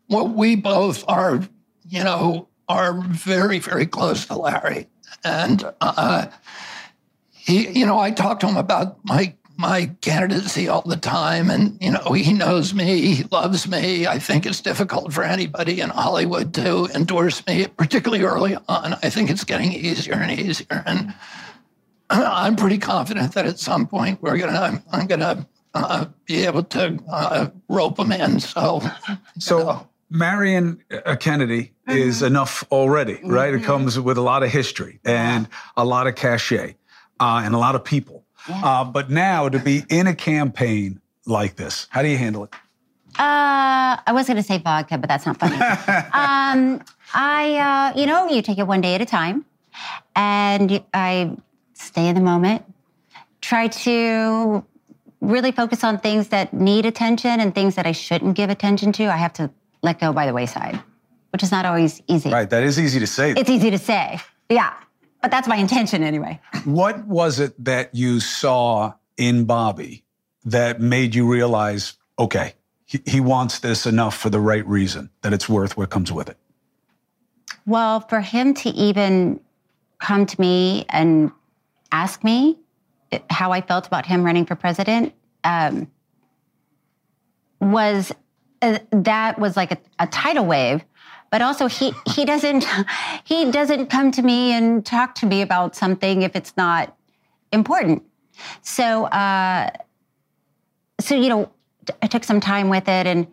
[0.09, 1.41] Well, we both are,
[1.89, 4.89] you know, are very, very close to Larry.
[5.25, 6.27] And uh,
[7.31, 11.49] he, you know, I talk to him about my my candidacy all the time.
[11.49, 14.05] And, you know, he knows me, he loves me.
[14.05, 18.95] I think it's difficult for anybody in Hollywood to endorse me, particularly early on.
[18.95, 20.83] I think it's getting easier and easier.
[20.87, 21.15] And
[22.11, 26.63] I'm pretty confident that at some point we're gonna I'm, I'm gonna uh, be able
[26.63, 28.41] to uh, rope them in.
[28.41, 28.83] So,
[29.39, 29.89] so know.
[30.11, 31.99] Marrying uh, Kennedy mm-hmm.
[31.99, 33.53] is enough already, right?
[33.53, 33.65] Mm-hmm.
[33.65, 36.77] It comes with a lot of history and a lot of cachet
[37.21, 38.25] uh, and a lot of people.
[38.49, 38.61] Yeah.
[38.65, 42.55] Uh, but now to be in a campaign like this, how do you handle it?
[43.19, 45.55] Uh, I was going to say vodka, but that's not funny.
[45.57, 46.83] um,
[47.15, 49.45] I, uh, you know, you take it one day at a time,
[50.17, 51.37] and I
[51.75, 52.65] stay in the moment,
[53.41, 54.65] try to
[55.21, 59.05] really focus on things that need attention and things that I shouldn't give attention to.
[59.07, 59.51] I have to
[59.83, 60.81] let go by the wayside,
[61.31, 62.31] which is not always easy.
[62.31, 63.33] Right, that is easy to say.
[63.33, 64.75] It's easy to say, yeah.
[65.21, 66.41] But that's my intention anyway.
[66.65, 70.05] What was it that you saw in Bobby
[70.45, 75.33] that made you realize, okay, he, he wants this enough for the right reason, that
[75.33, 76.37] it's worth what comes with it?
[77.67, 79.41] Well, for him to even
[79.99, 81.33] come to me and
[81.95, 82.59] ask me
[83.31, 85.91] how I felt about him running for president um,
[87.61, 88.13] was
[88.63, 90.85] uh, that was like a, a tidal wave.
[91.31, 92.65] But also he he doesn't
[93.25, 96.97] he doesn't come to me and talk to me about something if it's not
[97.53, 98.03] important.
[98.63, 99.71] So uh,
[101.01, 101.51] so you know
[102.03, 103.27] i took some time with it and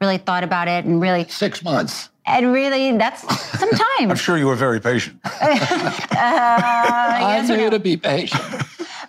[0.00, 3.22] really thought about it and really six months and really, that's
[3.58, 4.10] some time.
[4.10, 5.18] I'm sure you were very patient.
[5.24, 5.30] uh,
[6.12, 8.42] I knew you to be patient.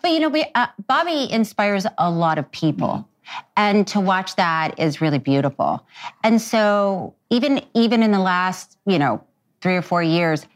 [0.02, 3.08] But you know, we, uh, Bobby inspires a lot of people.
[3.56, 5.86] And to watch that is really beautiful.
[6.24, 9.24] And so even even in the last, you know,
[9.62, 10.48] three or four years,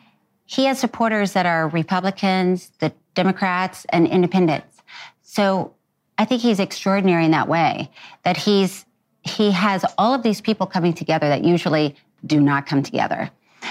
[0.45, 4.81] he has supporters that are Republicans, the Democrats, and independents.
[5.21, 5.73] So
[6.17, 7.91] I think he's extraordinary in that way.
[8.23, 8.85] That he's
[9.21, 13.29] he has all of these people coming together that usually do not come together.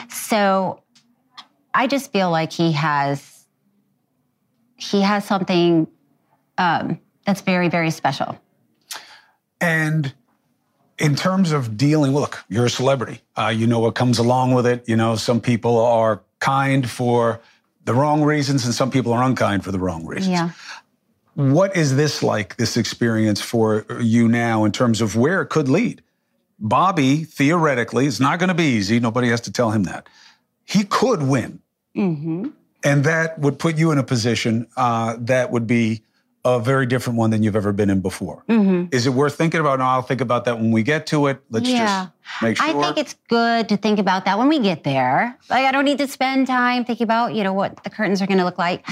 [0.08, 0.82] So
[1.74, 3.46] I just feel like he has
[4.76, 5.86] he has something
[6.58, 8.38] um, that's very very special.
[9.60, 10.12] And
[10.98, 13.20] in terms of dealing, look, you're a celebrity.
[13.36, 14.88] Uh, you know what comes along with it.
[14.88, 17.40] You know, some people are kind for
[17.84, 20.32] the wrong reasons, and some people are unkind for the wrong reasons.
[20.32, 20.50] Yeah.
[21.34, 25.68] What is this like, this experience for you now in terms of where it could
[25.68, 26.02] lead?
[26.62, 29.00] Bobby, theoretically, it's not going to be easy.
[29.00, 30.08] Nobody has to tell him that.
[30.64, 31.60] He could win.
[31.96, 32.50] Mm-hmm.
[32.84, 36.02] And that would put you in a position uh, that would be
[36.44, 38.44] a very different one than you've ever been in before.
[38.48, 38.94] Mm-hmm.
[38.94, 39.80] Is it worth thinking about?
[39.80, 41.40] No, I'll think about that when we get to it.
[41.50, 42.08] Let's yeah.
[42.30, 42.66] just make sure.
[42.68, 45.38] I think it's good to think about that when we get there.
[45.50, 48.26] Like, I don't need to spend time thinking about, you know, what the curtains are
[48.26, 48.88] going to look like.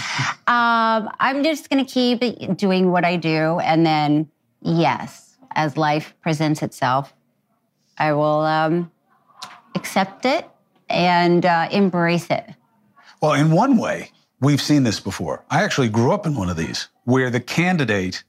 [0.49, 3.59] um, I'm just going to keep doing what I do.
[3.59, 4.29] And then,
[4.61, 7.13] yes, as life presents itself,
[8.01, 8.91] I will um,
[9.75, 10.49] accept it
[10.89, 12.45] and uh, embrace it.
[13.21, 14.11] Well, in one way,
[14.41, 15.45] we've seen this before.
[15.51, 18.25] I actually grew up in one of these where the candidate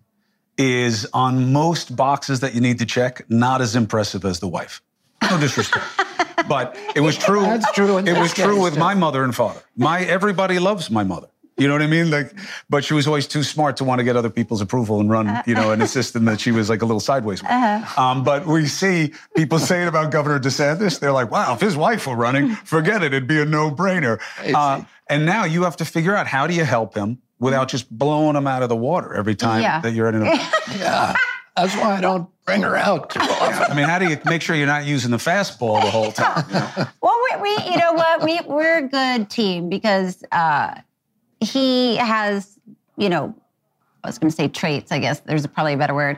[0.57, 4.81] is on most boxes that you need to check, not as impressive as the wife.
[5.23, 5.85] No disrespect.
[6.49, 7.41] but it was true.
[7.41, 8.79] That's true It was true with too.
[8.79, 9.61] my mother and father.
[9.77, 11.27] My everybody loves my mother.
[11.61, 12.09] You know what I mean?
[12.09, 12.33] Like,
[12.71, 15.43] but she was always too smart to want to get other people's approval and run,
[15.45, 17.51] you know, in a system that she was like a little sideways with.
[17.97, 22.07] Um, but we see people saying about Governor DeSantis, they're like, wow, if his wife
[22.07, 24.19] were running, forget it, it'd be a no-brainer.
[24.55, 27.89] Uh, and now you have to figure out how do you help him without just
[27.95, 29.81] blowing him out of the water every time Yeah.
[29.81, 30.25] that you're in an
[30.77, 31.15] Yeah.
[31.55, 33.71] That's why I don't bring her out too often.
[33.71, 36.45] I mean, how do you make sure you're not using the fastball the whole time?
[36.47, 36.87] you know?
[37.01, 40.75] Well, we, we you know what, we we're a good team because uh,
[41.41, 42.59] he has,
[42.97, 43.35] you know,
[44.03, 44.91] I was going to say traits.
[44.91, 46.17] I guess there's probably a better word.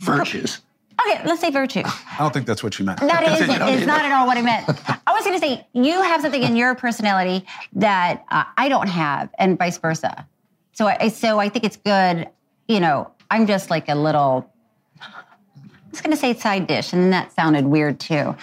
[0.00, 0.60] Virtues.
[1.00, 1.82] Okay, let's say virtue.
[1.84, 3.00] I don't think that's what you meant.
[3.00, 4.68] That is, it's not at all what I meant.
[5.06, 8.88] I was going to say you have something in your personality that uh, I don't
[8.88, 10.26] have, and vice versa.
[10.72, 12.28] So, I so I think it's good.
[12.66, 14.52] You know, I'm just like a little.
[15.00, 18.14] I was going to say side dish, and that sounded weird too.
[18.14, 18.36] Um,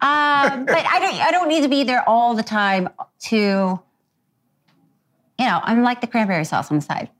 [0.00, 1.14] but I don't.
[1.14, 2.90] I don't need to be there all the time
[3.24, 3.80] to.
[5.38, 7.10] You know, I'm like the cranberry sauce on the side.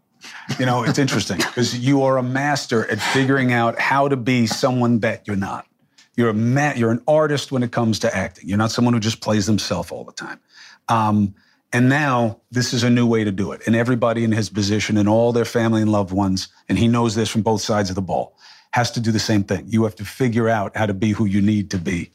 [0.59, 4.47] You know, it's interesting because you are a master at figuring out how to be
[4.47, 5.67] someone that you're not.
[6.17, 8.49] You're a ma- you're an artist when it comes to acting.
[8.49, 10.41] You're not someone who just plays himself all the time.
[10.89, 11.35] Um,
[11.73, 13.63] and now this is a new way to do it.
[13.67, 17.15] And everybody in his position and all their family and loved ones, and he knows
[17.15, 18.37] this from both sides of the ball,
[18.73, 19.65] has to do the same thing.
[19.69, 22.11] You have to figure out how to be who you need to be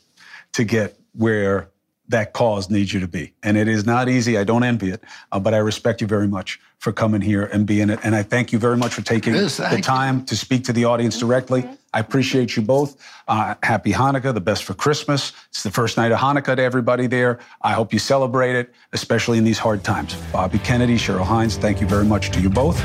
[0.53, 1.71] to get where
[2.09, 3.33] that cause needs you to be.
[3.43, 4.37] And it is not easy.
[4.37, 7.65] I don't envy it, uh, but I respect you very much for coming here and
[7.65, 7.99] being it.
[8.03, 9.83] And I thank you very much for taking Yes, the thank you.
[9.83, 11.67] time to speak to the audience directly.
[11.93, 12.95] I appreciate you both.
[13.27, 15.33] Uh, happy Hanukkah, the best for Christmas.
[15.49, 17.39] It's the first night of Hanukkah to everybody there.
[17.61, 20.15] I hope you celebrate it, especially in these hard times.
[20.31, 22.77] Bobby Kennedy, Cheryl Hines, thank you very much to you both.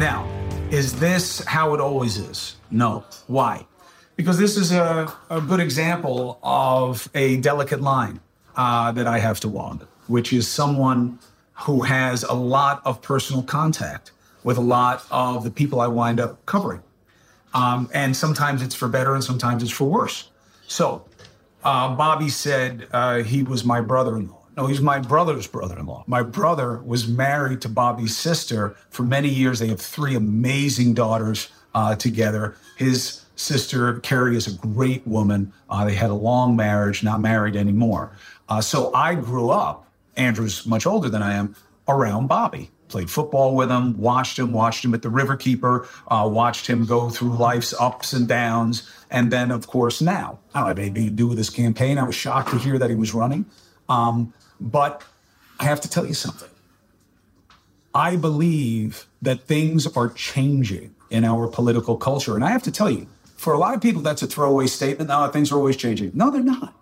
[0.00, 0.26] Now,
[0.70, 2.56] is this how it always is?
[2.70, 3.04] No.
[3.26, 3.66] Why?
[4.16, 8.20] Because this is a, a good example of a delicate line
[8.56, 11.18] uh, that I have to walk, which is someone
[11.54, 14.12] who has a lot of personal contact
[14.44, 16.82] with a lot of the people I wind up covering.
[17.54, 20.30] Um, and sometimes it's for better and sometimes it's for worse.
[20.66, 21.04] So,
[21.64, 24.42] uh, Bobby said uh, he was my brother in law.
[24.56, 26.04] No, he's my brother's brother in law.
[26.06, 29.60] My brother was married to Bobby's sister for many years.
[29.60, 32.56] They have three amazing daughters uh, together.
[32.76, 35.52] His sister, Kerry, is a great woman.
[35.68, 38.16] Uh, they had a long marriage, not married anymore.
[38.48, 41.56] Uh, so I grew up, Andrew's much older than I am,
[41.88, 42.70] around Bobby.
[42.88, 47.08] Played football with him, watched him, watched him at the Riverkeeper, uh, watched him go
[47.08, 48.88] through life's ups and downs.
[49.10, 51.96] And then, of course, now, I don't have anything to do with this campaign.
[51.96, 53.46] I was shocked to hear that he was running.
[53.88, 55.02] Um, but
[55.58, 56.48] I have to tell you something.
[57.94, 62.34] I believe that things are changing in our political culture.
[62.34, 63.06] And I have to tell you,
[63.42, 65.08] for a lot of people, that's a throwaway statement.
[65.08, 66.12] No, things are always changing.
[66.14, 66.74] No, they're not.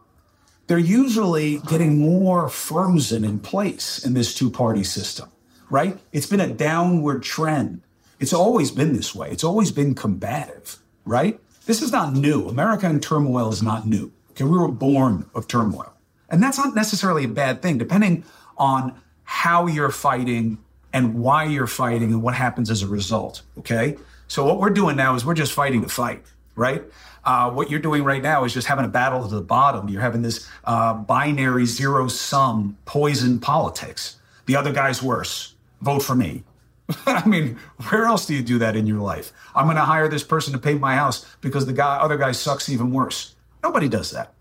[0.67, 5.31] They're usually getting more frozen in place in this two party system,
[5.71, 5.99] right?
[6.13, 7.81] It's been a downward trend.
[8.19, 9.31] It's always been this way.
[9.31, 11.41] It's always been combative, right?
[11.65, 12.47] This is not new.
[12.49, 14.13] America in turmoil is not new.
[14.33, 15.95] Okay, we were born of turmoil.
[16.29, 18.23] And that's not necessarily a bad thing, depending
[18.59, 20.59] on how you're fighting
[20.93, 23.41] and why you're fighting and what happens as a result.
[23.59, 23.97] Okay.
[24.29, 26.23] So what we're doing now is we're just fighting the fight,
[26.61, 26.85] right?
[27.25, 29.89] Uh, what you're doing right now is just having a battle to the bottom.
[29.89, 34.17] You're having this uh, binary zero sum poison politics.
[34.47, 35.55] The other guy's worse.
[35.81, 36.45] Vote for me.
[37.07, 39.33] I mean, where else do you do that in your life?
[39.55, 42.33] I'm going to hire this person to paint my house because the guy, other guy
[42.33, 43.35] sucks even worse.
[43.63, 44.35] Nobody does that.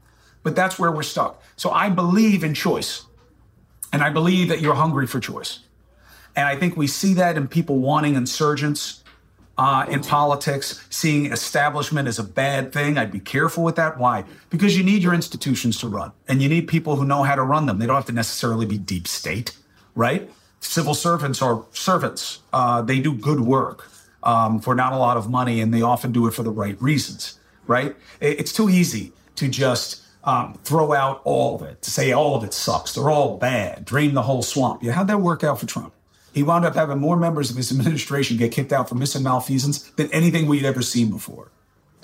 [0.43, 1.41] But that's where we're stuck.
[1.55, 3.05] So I believe in choice.
[3.91, 5.59] And I believe that you're hungry for choice.
[6.35, 9.03] And I think we see that in people wanting insurgents
[9.59, 12.97] uh, in politics, seeing establishment as a bad thing.
[12.97, 13.97] I'd be careful with that.
[13.99, 14.23] Why?
[14.49, 17.43] Because you need your institutions to run and you need people who know how to
[17.43, 17.77] run them.
[17.77, 19.57] They don't have to necessarily be deep state,
[19.95, 20.31] right?
[20.61, 22.39] Civil servants are servants.
[22.53, 23.91] Uh, they do good work
[24.23, 26.81] um, for not a lot of money and they often do it for the right
[26.81, 27.97] reasons, right?
[28.21, 32.45] It's too easy to just um, throw out all of it, to say all of
[32.45, 32.95] it sucks.
[32.95, 34.83] They're all bad, drain the whole swamp.
[34.83, 35.93] Yeah, how'd that work out for Trump?
[36.33, 39.79] He wound up having more members of his administration get kicked out for missing malfeasance
[39.91, 41.51] than anything we'd ever seen before.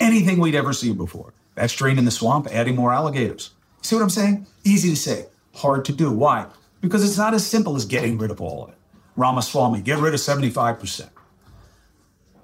[0.00, 1.32] Anything we'd ever seen before.
[1.54, 3.52] That's draining the swamp, adding more alligators.
[3.82, 4.46] See what I'm saying?
[4.64, 6.10] Easy to say, hard to do.
[6.10, 6.46] Why?
[6.80, 8.78] Because it's not as simple as getting rid of all of it.
[9.16, 11.08] Ramaswamy, get rid of 75%.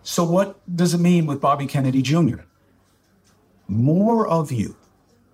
[0.02, 2.40] So, what does it mean with Bobby Kennedy Jr.?
[3.68, 4.76] More of you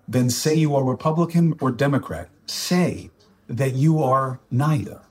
[0.07, 3.09] than say you are Republican or Democrat say
[3.47, 5.01] that you are neither.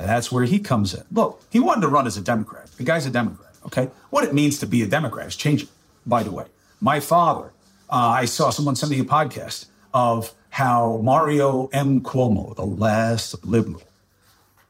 [0.00, 1.04] And that's where he comes in.
[1.12, 2.70] Look, he wanted to run as a Democrat.
[2.78, 3.90] The guy's a Democrat, okay?
[4.08, 5.68] What it means to be a Democrat is changing,
[6.06, 6.46] by the way.
[6.80, 7.52] My father,
[7.90, 12.00] uh, I saw someone send me a podcast of how Mario M.
[12.00, 13.82] Cuomo, the last liberal,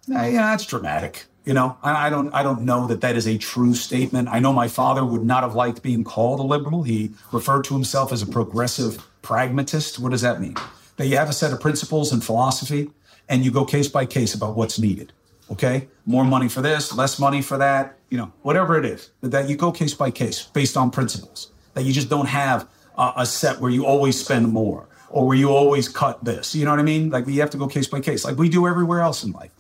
[0.09, 1.27] yeah, yeah that's dramatic.
[1.45, 4.29] You know, I, don't, I don't know that that is a true statement.
[4.29, 6.83] I know my father would not have liked being called a liberal.
[6.83, 9.99] He referred to himself as a progressive pragmatist.
[9.99, 10.55] What does that mean?
[10.97, 12.91] That you have a set of principles and philosophy,
[13.29, 15.13] and you go case by case about what's needed.
[15.51, 17.99] Okay, more money for this, less money for that.
[18.09, 21.51] You know, whatever it is, that you go case by case based on principles.
[21.75, 25.37] That you just don't have a, a set where you always spend more or where
[25.37, 26.55] you always cut this.
[26.55, 27.11] You know what I mean?
[27.11, 29.51] Like you have to go case by case, like we do everywhere else in life.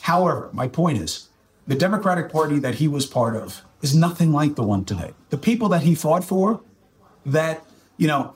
[0.00, 1.28] However, my point is
[1.66, 5.12] the Democratic Party that he was part of is nothing like the one today.
[5.30, 6.60] The people that he fought for,
[7.24, 7.64] that,
[7.96, 8.34] you know,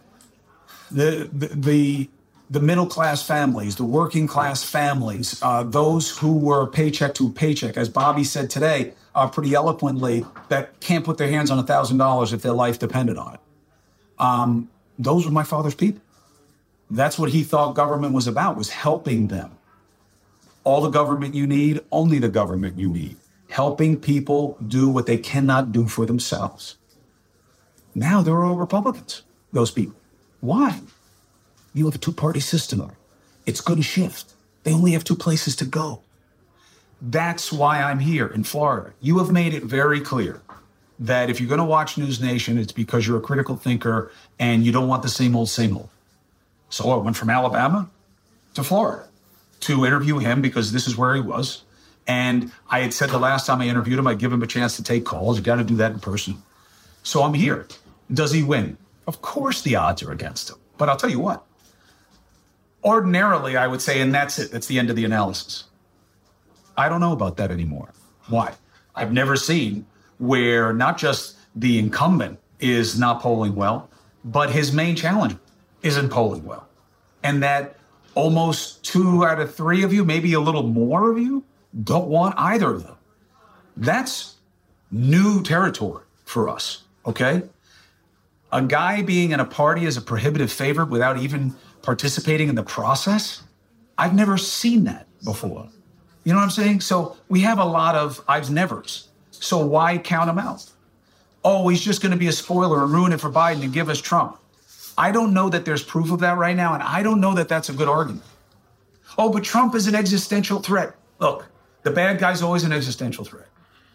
[0.91, 2.11] the, the, the,
[2.49, 7.77] the middle class families, the working class families, uh, those who were paycheck to paycheck,
[7.77, 12.43] as Bobby said today, uh, pretty eloquently, that can't put their hands on $1,000 if
[12.43, 13.41] their life depended on it.
[14.19, 16.01] Um, those were my father's people.
[16.91, 19.57] That's what he thought government was about, was helping them
[20.63, 23.17] all the government you need, only the government you need,
[23.49, 26.77] helping people do what they cannot do for themselves.
[27.95, 29.23] Now they're all Republicans,
[29.53, 29.97] those people.
[30.41, 30.81] Why?
[31.77, 32.91] You have a two party system.
[33.45, 34.33] It's going to shift.
[34.63, 36.01] They only have two places to go.
[37.03, 38.95] That's why I'm here in Florida.
[39.03, 40.41] You have made it very clear
[40.99, 44.65] that if you're going to watch News Nation, it's because you're a critical thinker and
[44.65, 45.91] you don't want the same old, same old.
[46.71, 47.91] So I went from Alabama
[48.55, 49.07] to Florida
[49.61, 51.63] to interview him because this is where he was.
[52.07, 54.77] And I had said the last time I interviewed him, I'd give him a chance
[54.77, 55.37] to take calls.
[55.37, 56.43] You got to do that in person.
[57.03, 57.69] So I'm here.
[58.11, 58.79] Does he win?
[59.07, 60.57] Of course, the odds are against him.
[60.79, 61.45] But I'll tell you what,
[62.87, 65.65] ordinarily, I would say, and that's it, that's the end of the analysis.
[66.77, 67.93] I don't know about that anymore.
[68.29, 68.55] Why?
[68.95, 69.87] I've never seen
[70.19, 73.91] where not just the incumbent is not polling well,
[74.25, 75.39] but his main challenger
[75.83, 76.69] isn't polling well.
[77.23, 77.77] And that
[78.15, 81.45] almost two out of three of you, maybe a little more of you,
[81.83, 82.97] don't want either of them.
[83.77, 84.37] That's
[84.91, 87.43] new territory for us, okay?
[88.53, 91.55] A guy being in a party as a prohibitive favorite without even
[91.87, 93.45] participating in the process,
[93.97, 95.69] I've never seen that before.
[96.25, 96.81] You know what I'm saying?
[96.81, 99.09] So we have a lot of I've nevers.
[99.31, 100.69] So why count him out?
[101.45, 103.89] Oh, he's just going to be a spoiler and ruin it for Biden and give
[103.89, 104.37] us Trump.
[104.99, 107.49] I don't know that there's proof of that right now, and I don't know that
[107.49, 108.25] that's a good argument.
[109.17, 110.97] Oh, but Trump is an existential threat.
[111.21, 111.47] Look,
[111.85, 113.47] the bad guy's always an existential threat.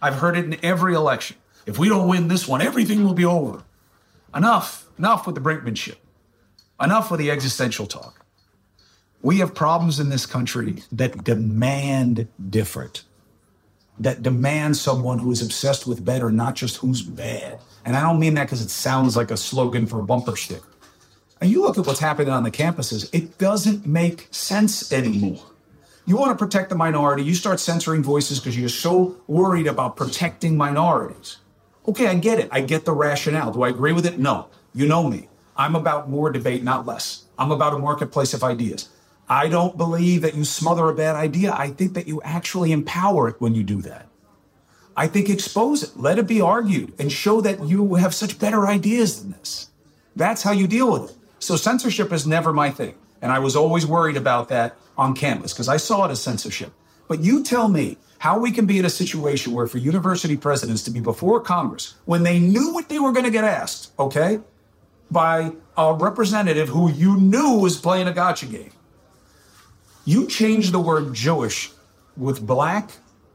[0.02, 1.36] I've heard it in every election.
[1.66, 3.64] If we don't win this one, everything will be over.
[4.34, 5.98] Enough, enough with the brinkmanship.
[6.82, 8.26] Enough with the existential talk.
[9.22, 13.04] We have problems in this country that demand different,
[14.00, 17.60] that demand someone who is obsessed with better, not just who's bad.
[17.86, 20.68] And I don't mean that because it sounds like a slogan for a bumper sticker.
[21.40, 25.44] And you look at what's happening on the campuses, it doesn't make sense anymore.
[26.06, 29.96] You want to protect the minority, you start censoring voices because you're so worried about
[29.96, 31.38] protecting minorities.
[31.88, 32.50] Okay, I get it.
[32.52, 33.52] I get the rationale.
[33.52, 34.18] Do I agree with it?
[34.20, 34.48] No.
[34.74, 35.28] You know me.
[35.56, 37.26] I'm about more debate, not less.
[37.38, 38.90] I'm about a marketplace of ideas.
[39.30, 41.54] I don't believe that you smother a bad idea.
[41.54, 44.08] I think that you actually empower it when you do that.
[44.96, 48.68] I think expose it, let it be argued, and show that you have such better
[48.68, 49.70] ideas than this.
[50.16, 51.18] That's how you deal with it.
[51.40, 52.96] So censorship is never my thing.
[53.22, 56.74] And I was always worried about that on campus because I saw it as censorship.
[57.08, 60.84] But you tell me how we can be in a situation where for university presidents
[60.84, 64.40] to be before Congress when they knew what they were going to get asked, okay,
[65.12, 68.72] by a representative who you knew was playing a gotcha game.
[70.06, 71.72] You change the word Jewish
[72.18, 72.92] with black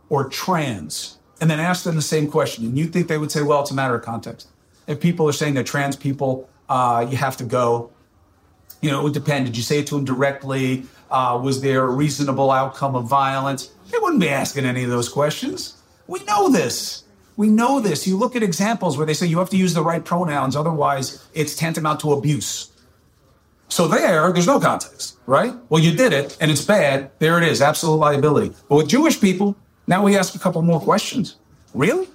[0.08, 2.64] or trans and then ask them the same question.
[2.64, 4.48] And you think they would say, well, it's a matter of context.
[4.86, 7.90] If people are saying that trans people, uh, you have to go,
[8.80, 9.46] you know, it would depend.
[9.46, 10.84] Did you say it to them directly?
[11.10, 13.70] Uh, was there a reasonable outcome of violence?
[13.90, 15.76] They wouldn't be asking any of those questions.
[16.06, 17.04] We know this.
[17.36, 18.06] We know this.
[18.06, 21.26] You look at examples where they say you have to use the right pronouns, otherwise,
[21.34, 22.72] it's tantamount to abuse.
[23.68, 25.52] So there, there's no context, right?
[25.68, 27.10] Well, you did it and it's bad.
[27.18, 28.54] There it is, absolute liability.
[28.68, 29.56] But with Jewish people,
[29.86, 31.36] now we ask a couple more questions.
[31.74, 32.08] Really?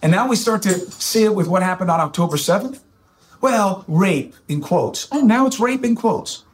[0.00, 2.80] And now we start to see it with what happened on October 7th.
[3.40, 5.08] Well, rape in quotes.
[5.12, 6.44] Oh, now it's rape in quotes.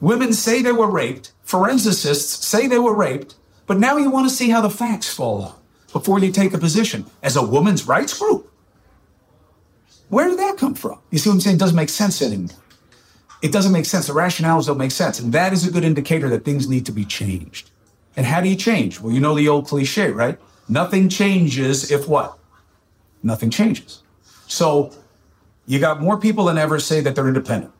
[0.00, 1.32] Women say they were raped.
[1.44, 3.34] Forensicists say they were raped.
[3.66, 5.58] But now you want to see how the facts fall
[5.92, 8.52] before you take a position as a woman's rights group.
[10.08, 10.98] Where did that come from?
[11.10, 11.56] You see what I'm saying?
[11.56, 12.56] It doesn't make sense anymore.
[13.42, 14.06] It doesn't make sense.
[14.06, 15.20] The rationales don't make sense.
[15.20, 17.70] And that is a good indicator that things need to be changed.
[18.16, 19.00] And how do you change?
[19.00, 20.38] Well, you know the old cliche, right?
[20.68, 22.36] Nothing changes if what?
[23.22, 24.02] Nothing changes.
[24.46, 24.92] So
[25.66, 27.72] you got more people than ever say that they're independent.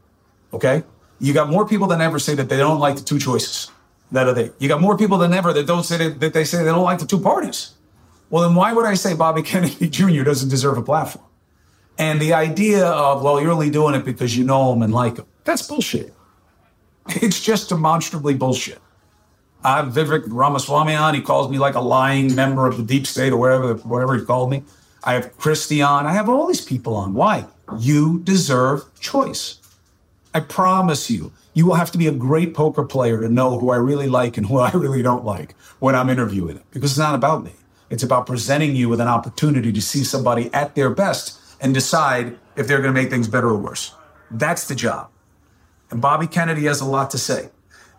[0.52, 0.84] Okay?
[1.18, 3.70] You got more people than ever say that they don't like the two choices.
[4.12, 4.52] That are they.
[4.58, 6.84] You got more people than ever that don't say that, that they say they don't
[6.84, 7.74] like the two parties.
[8.30, 10.22] Well, then why would I say Bobby Kennedy Jr.
[10.22, 11.24] doesn't deserve a platform?
[11.98, 15.16] And the idea of, well, you're only doing it because you know him and like
[15.16, 16.14] him, that's bullshit.
[17.08, 18.78] It's just demonstrably bullshit.
[19.64, 21.14] I have Vivek Ramaswamy on.
[21.14, 24.24] He calls me like a lying member of the deep state or whatever, whatever he
[24.24, 24.62] called me.
[25.02, 26.06] I have Christie on.
[26.06, 27.14] I have all these people on.
[27.14, 27.46] Why?
[27.78, 29.58] You deserve choice.
[30.34, 33.70] I promise you, you will have to be a great poker player to know who
[33.70, 36.98] I really like and who I really don't like when I'm interviewing them because it's
[36.98, 37.52] not about me.
[37.90, 42.38] It's about presenting you with an opportunity to see somebody at their best and decide
[42.56, 43.94] if they're going to make things better or worse.
[44.30, 45.10] That's the job.
[45.90, 47.50] And Bobby Kennedy has a lot to say.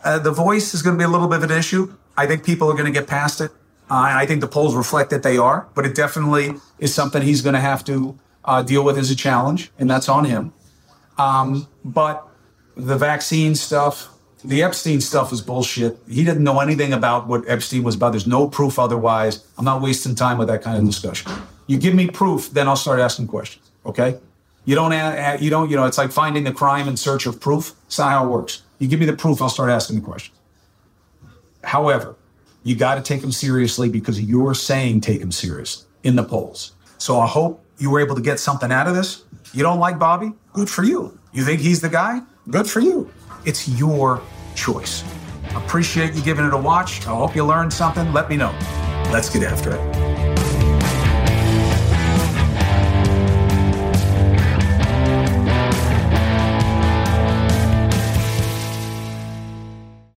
[0.03, 1.93] Uh, the voice is going to be a little bit of an issue.
[2.15, 3.51] I think people are going to get past it.
[3.89, 7.41] Uh, I think the polls reflect that they are, but it definitely is something he's
[7.41, 10.53] going to have to uh, deal with as a challenge, and that's on him.
[11.17, 12.27] Um, but
[12.77, 14.09] the vaccine stuff,
[14.43, 15.97] the Epstein stuff is bullshit.
[16.07, 18.11] He didn't know anything about what Epstein was about.
[18.11, 19.45] There's no proof otherwise.
[19.57, 21.31] I'm not wasting time with that kind of discussion.
[21.67, 23.69] You give me proof, then I'll start asking questions.
[23.85, 24.17] Okay?
[24.65, 24.91] You don't,
[25.41, 27.73] you don't, you know, it's like finding the crime in search of proof.
[27.87, 28.63] It's not how it works.
[28.77, 30.37] You give me the proof, I'll start asking the questions.
[31.63, 32.15] However,
[32.63, 36.73] you got to take him seriously because you're saying take him serious in the polls.
[36.97, 39.23] So I hope you were able to get something out of this.
[39.53, 40.33] You don't like Bobby?
[40.53, 41.17] Good for you.
[41.33, 42.21] You think he's the guy?
[42.49, 43.11] Good for you.
[43.45, 44.21] It's your
[44.55, 45.03] choice.
[45.55, 47.05] Appreciate you giving it a watch.
[47.07, 48.11] I hope you learned something.
[48.13, 48.51] Let me know.
[49.11, 50.08] Let's get after it.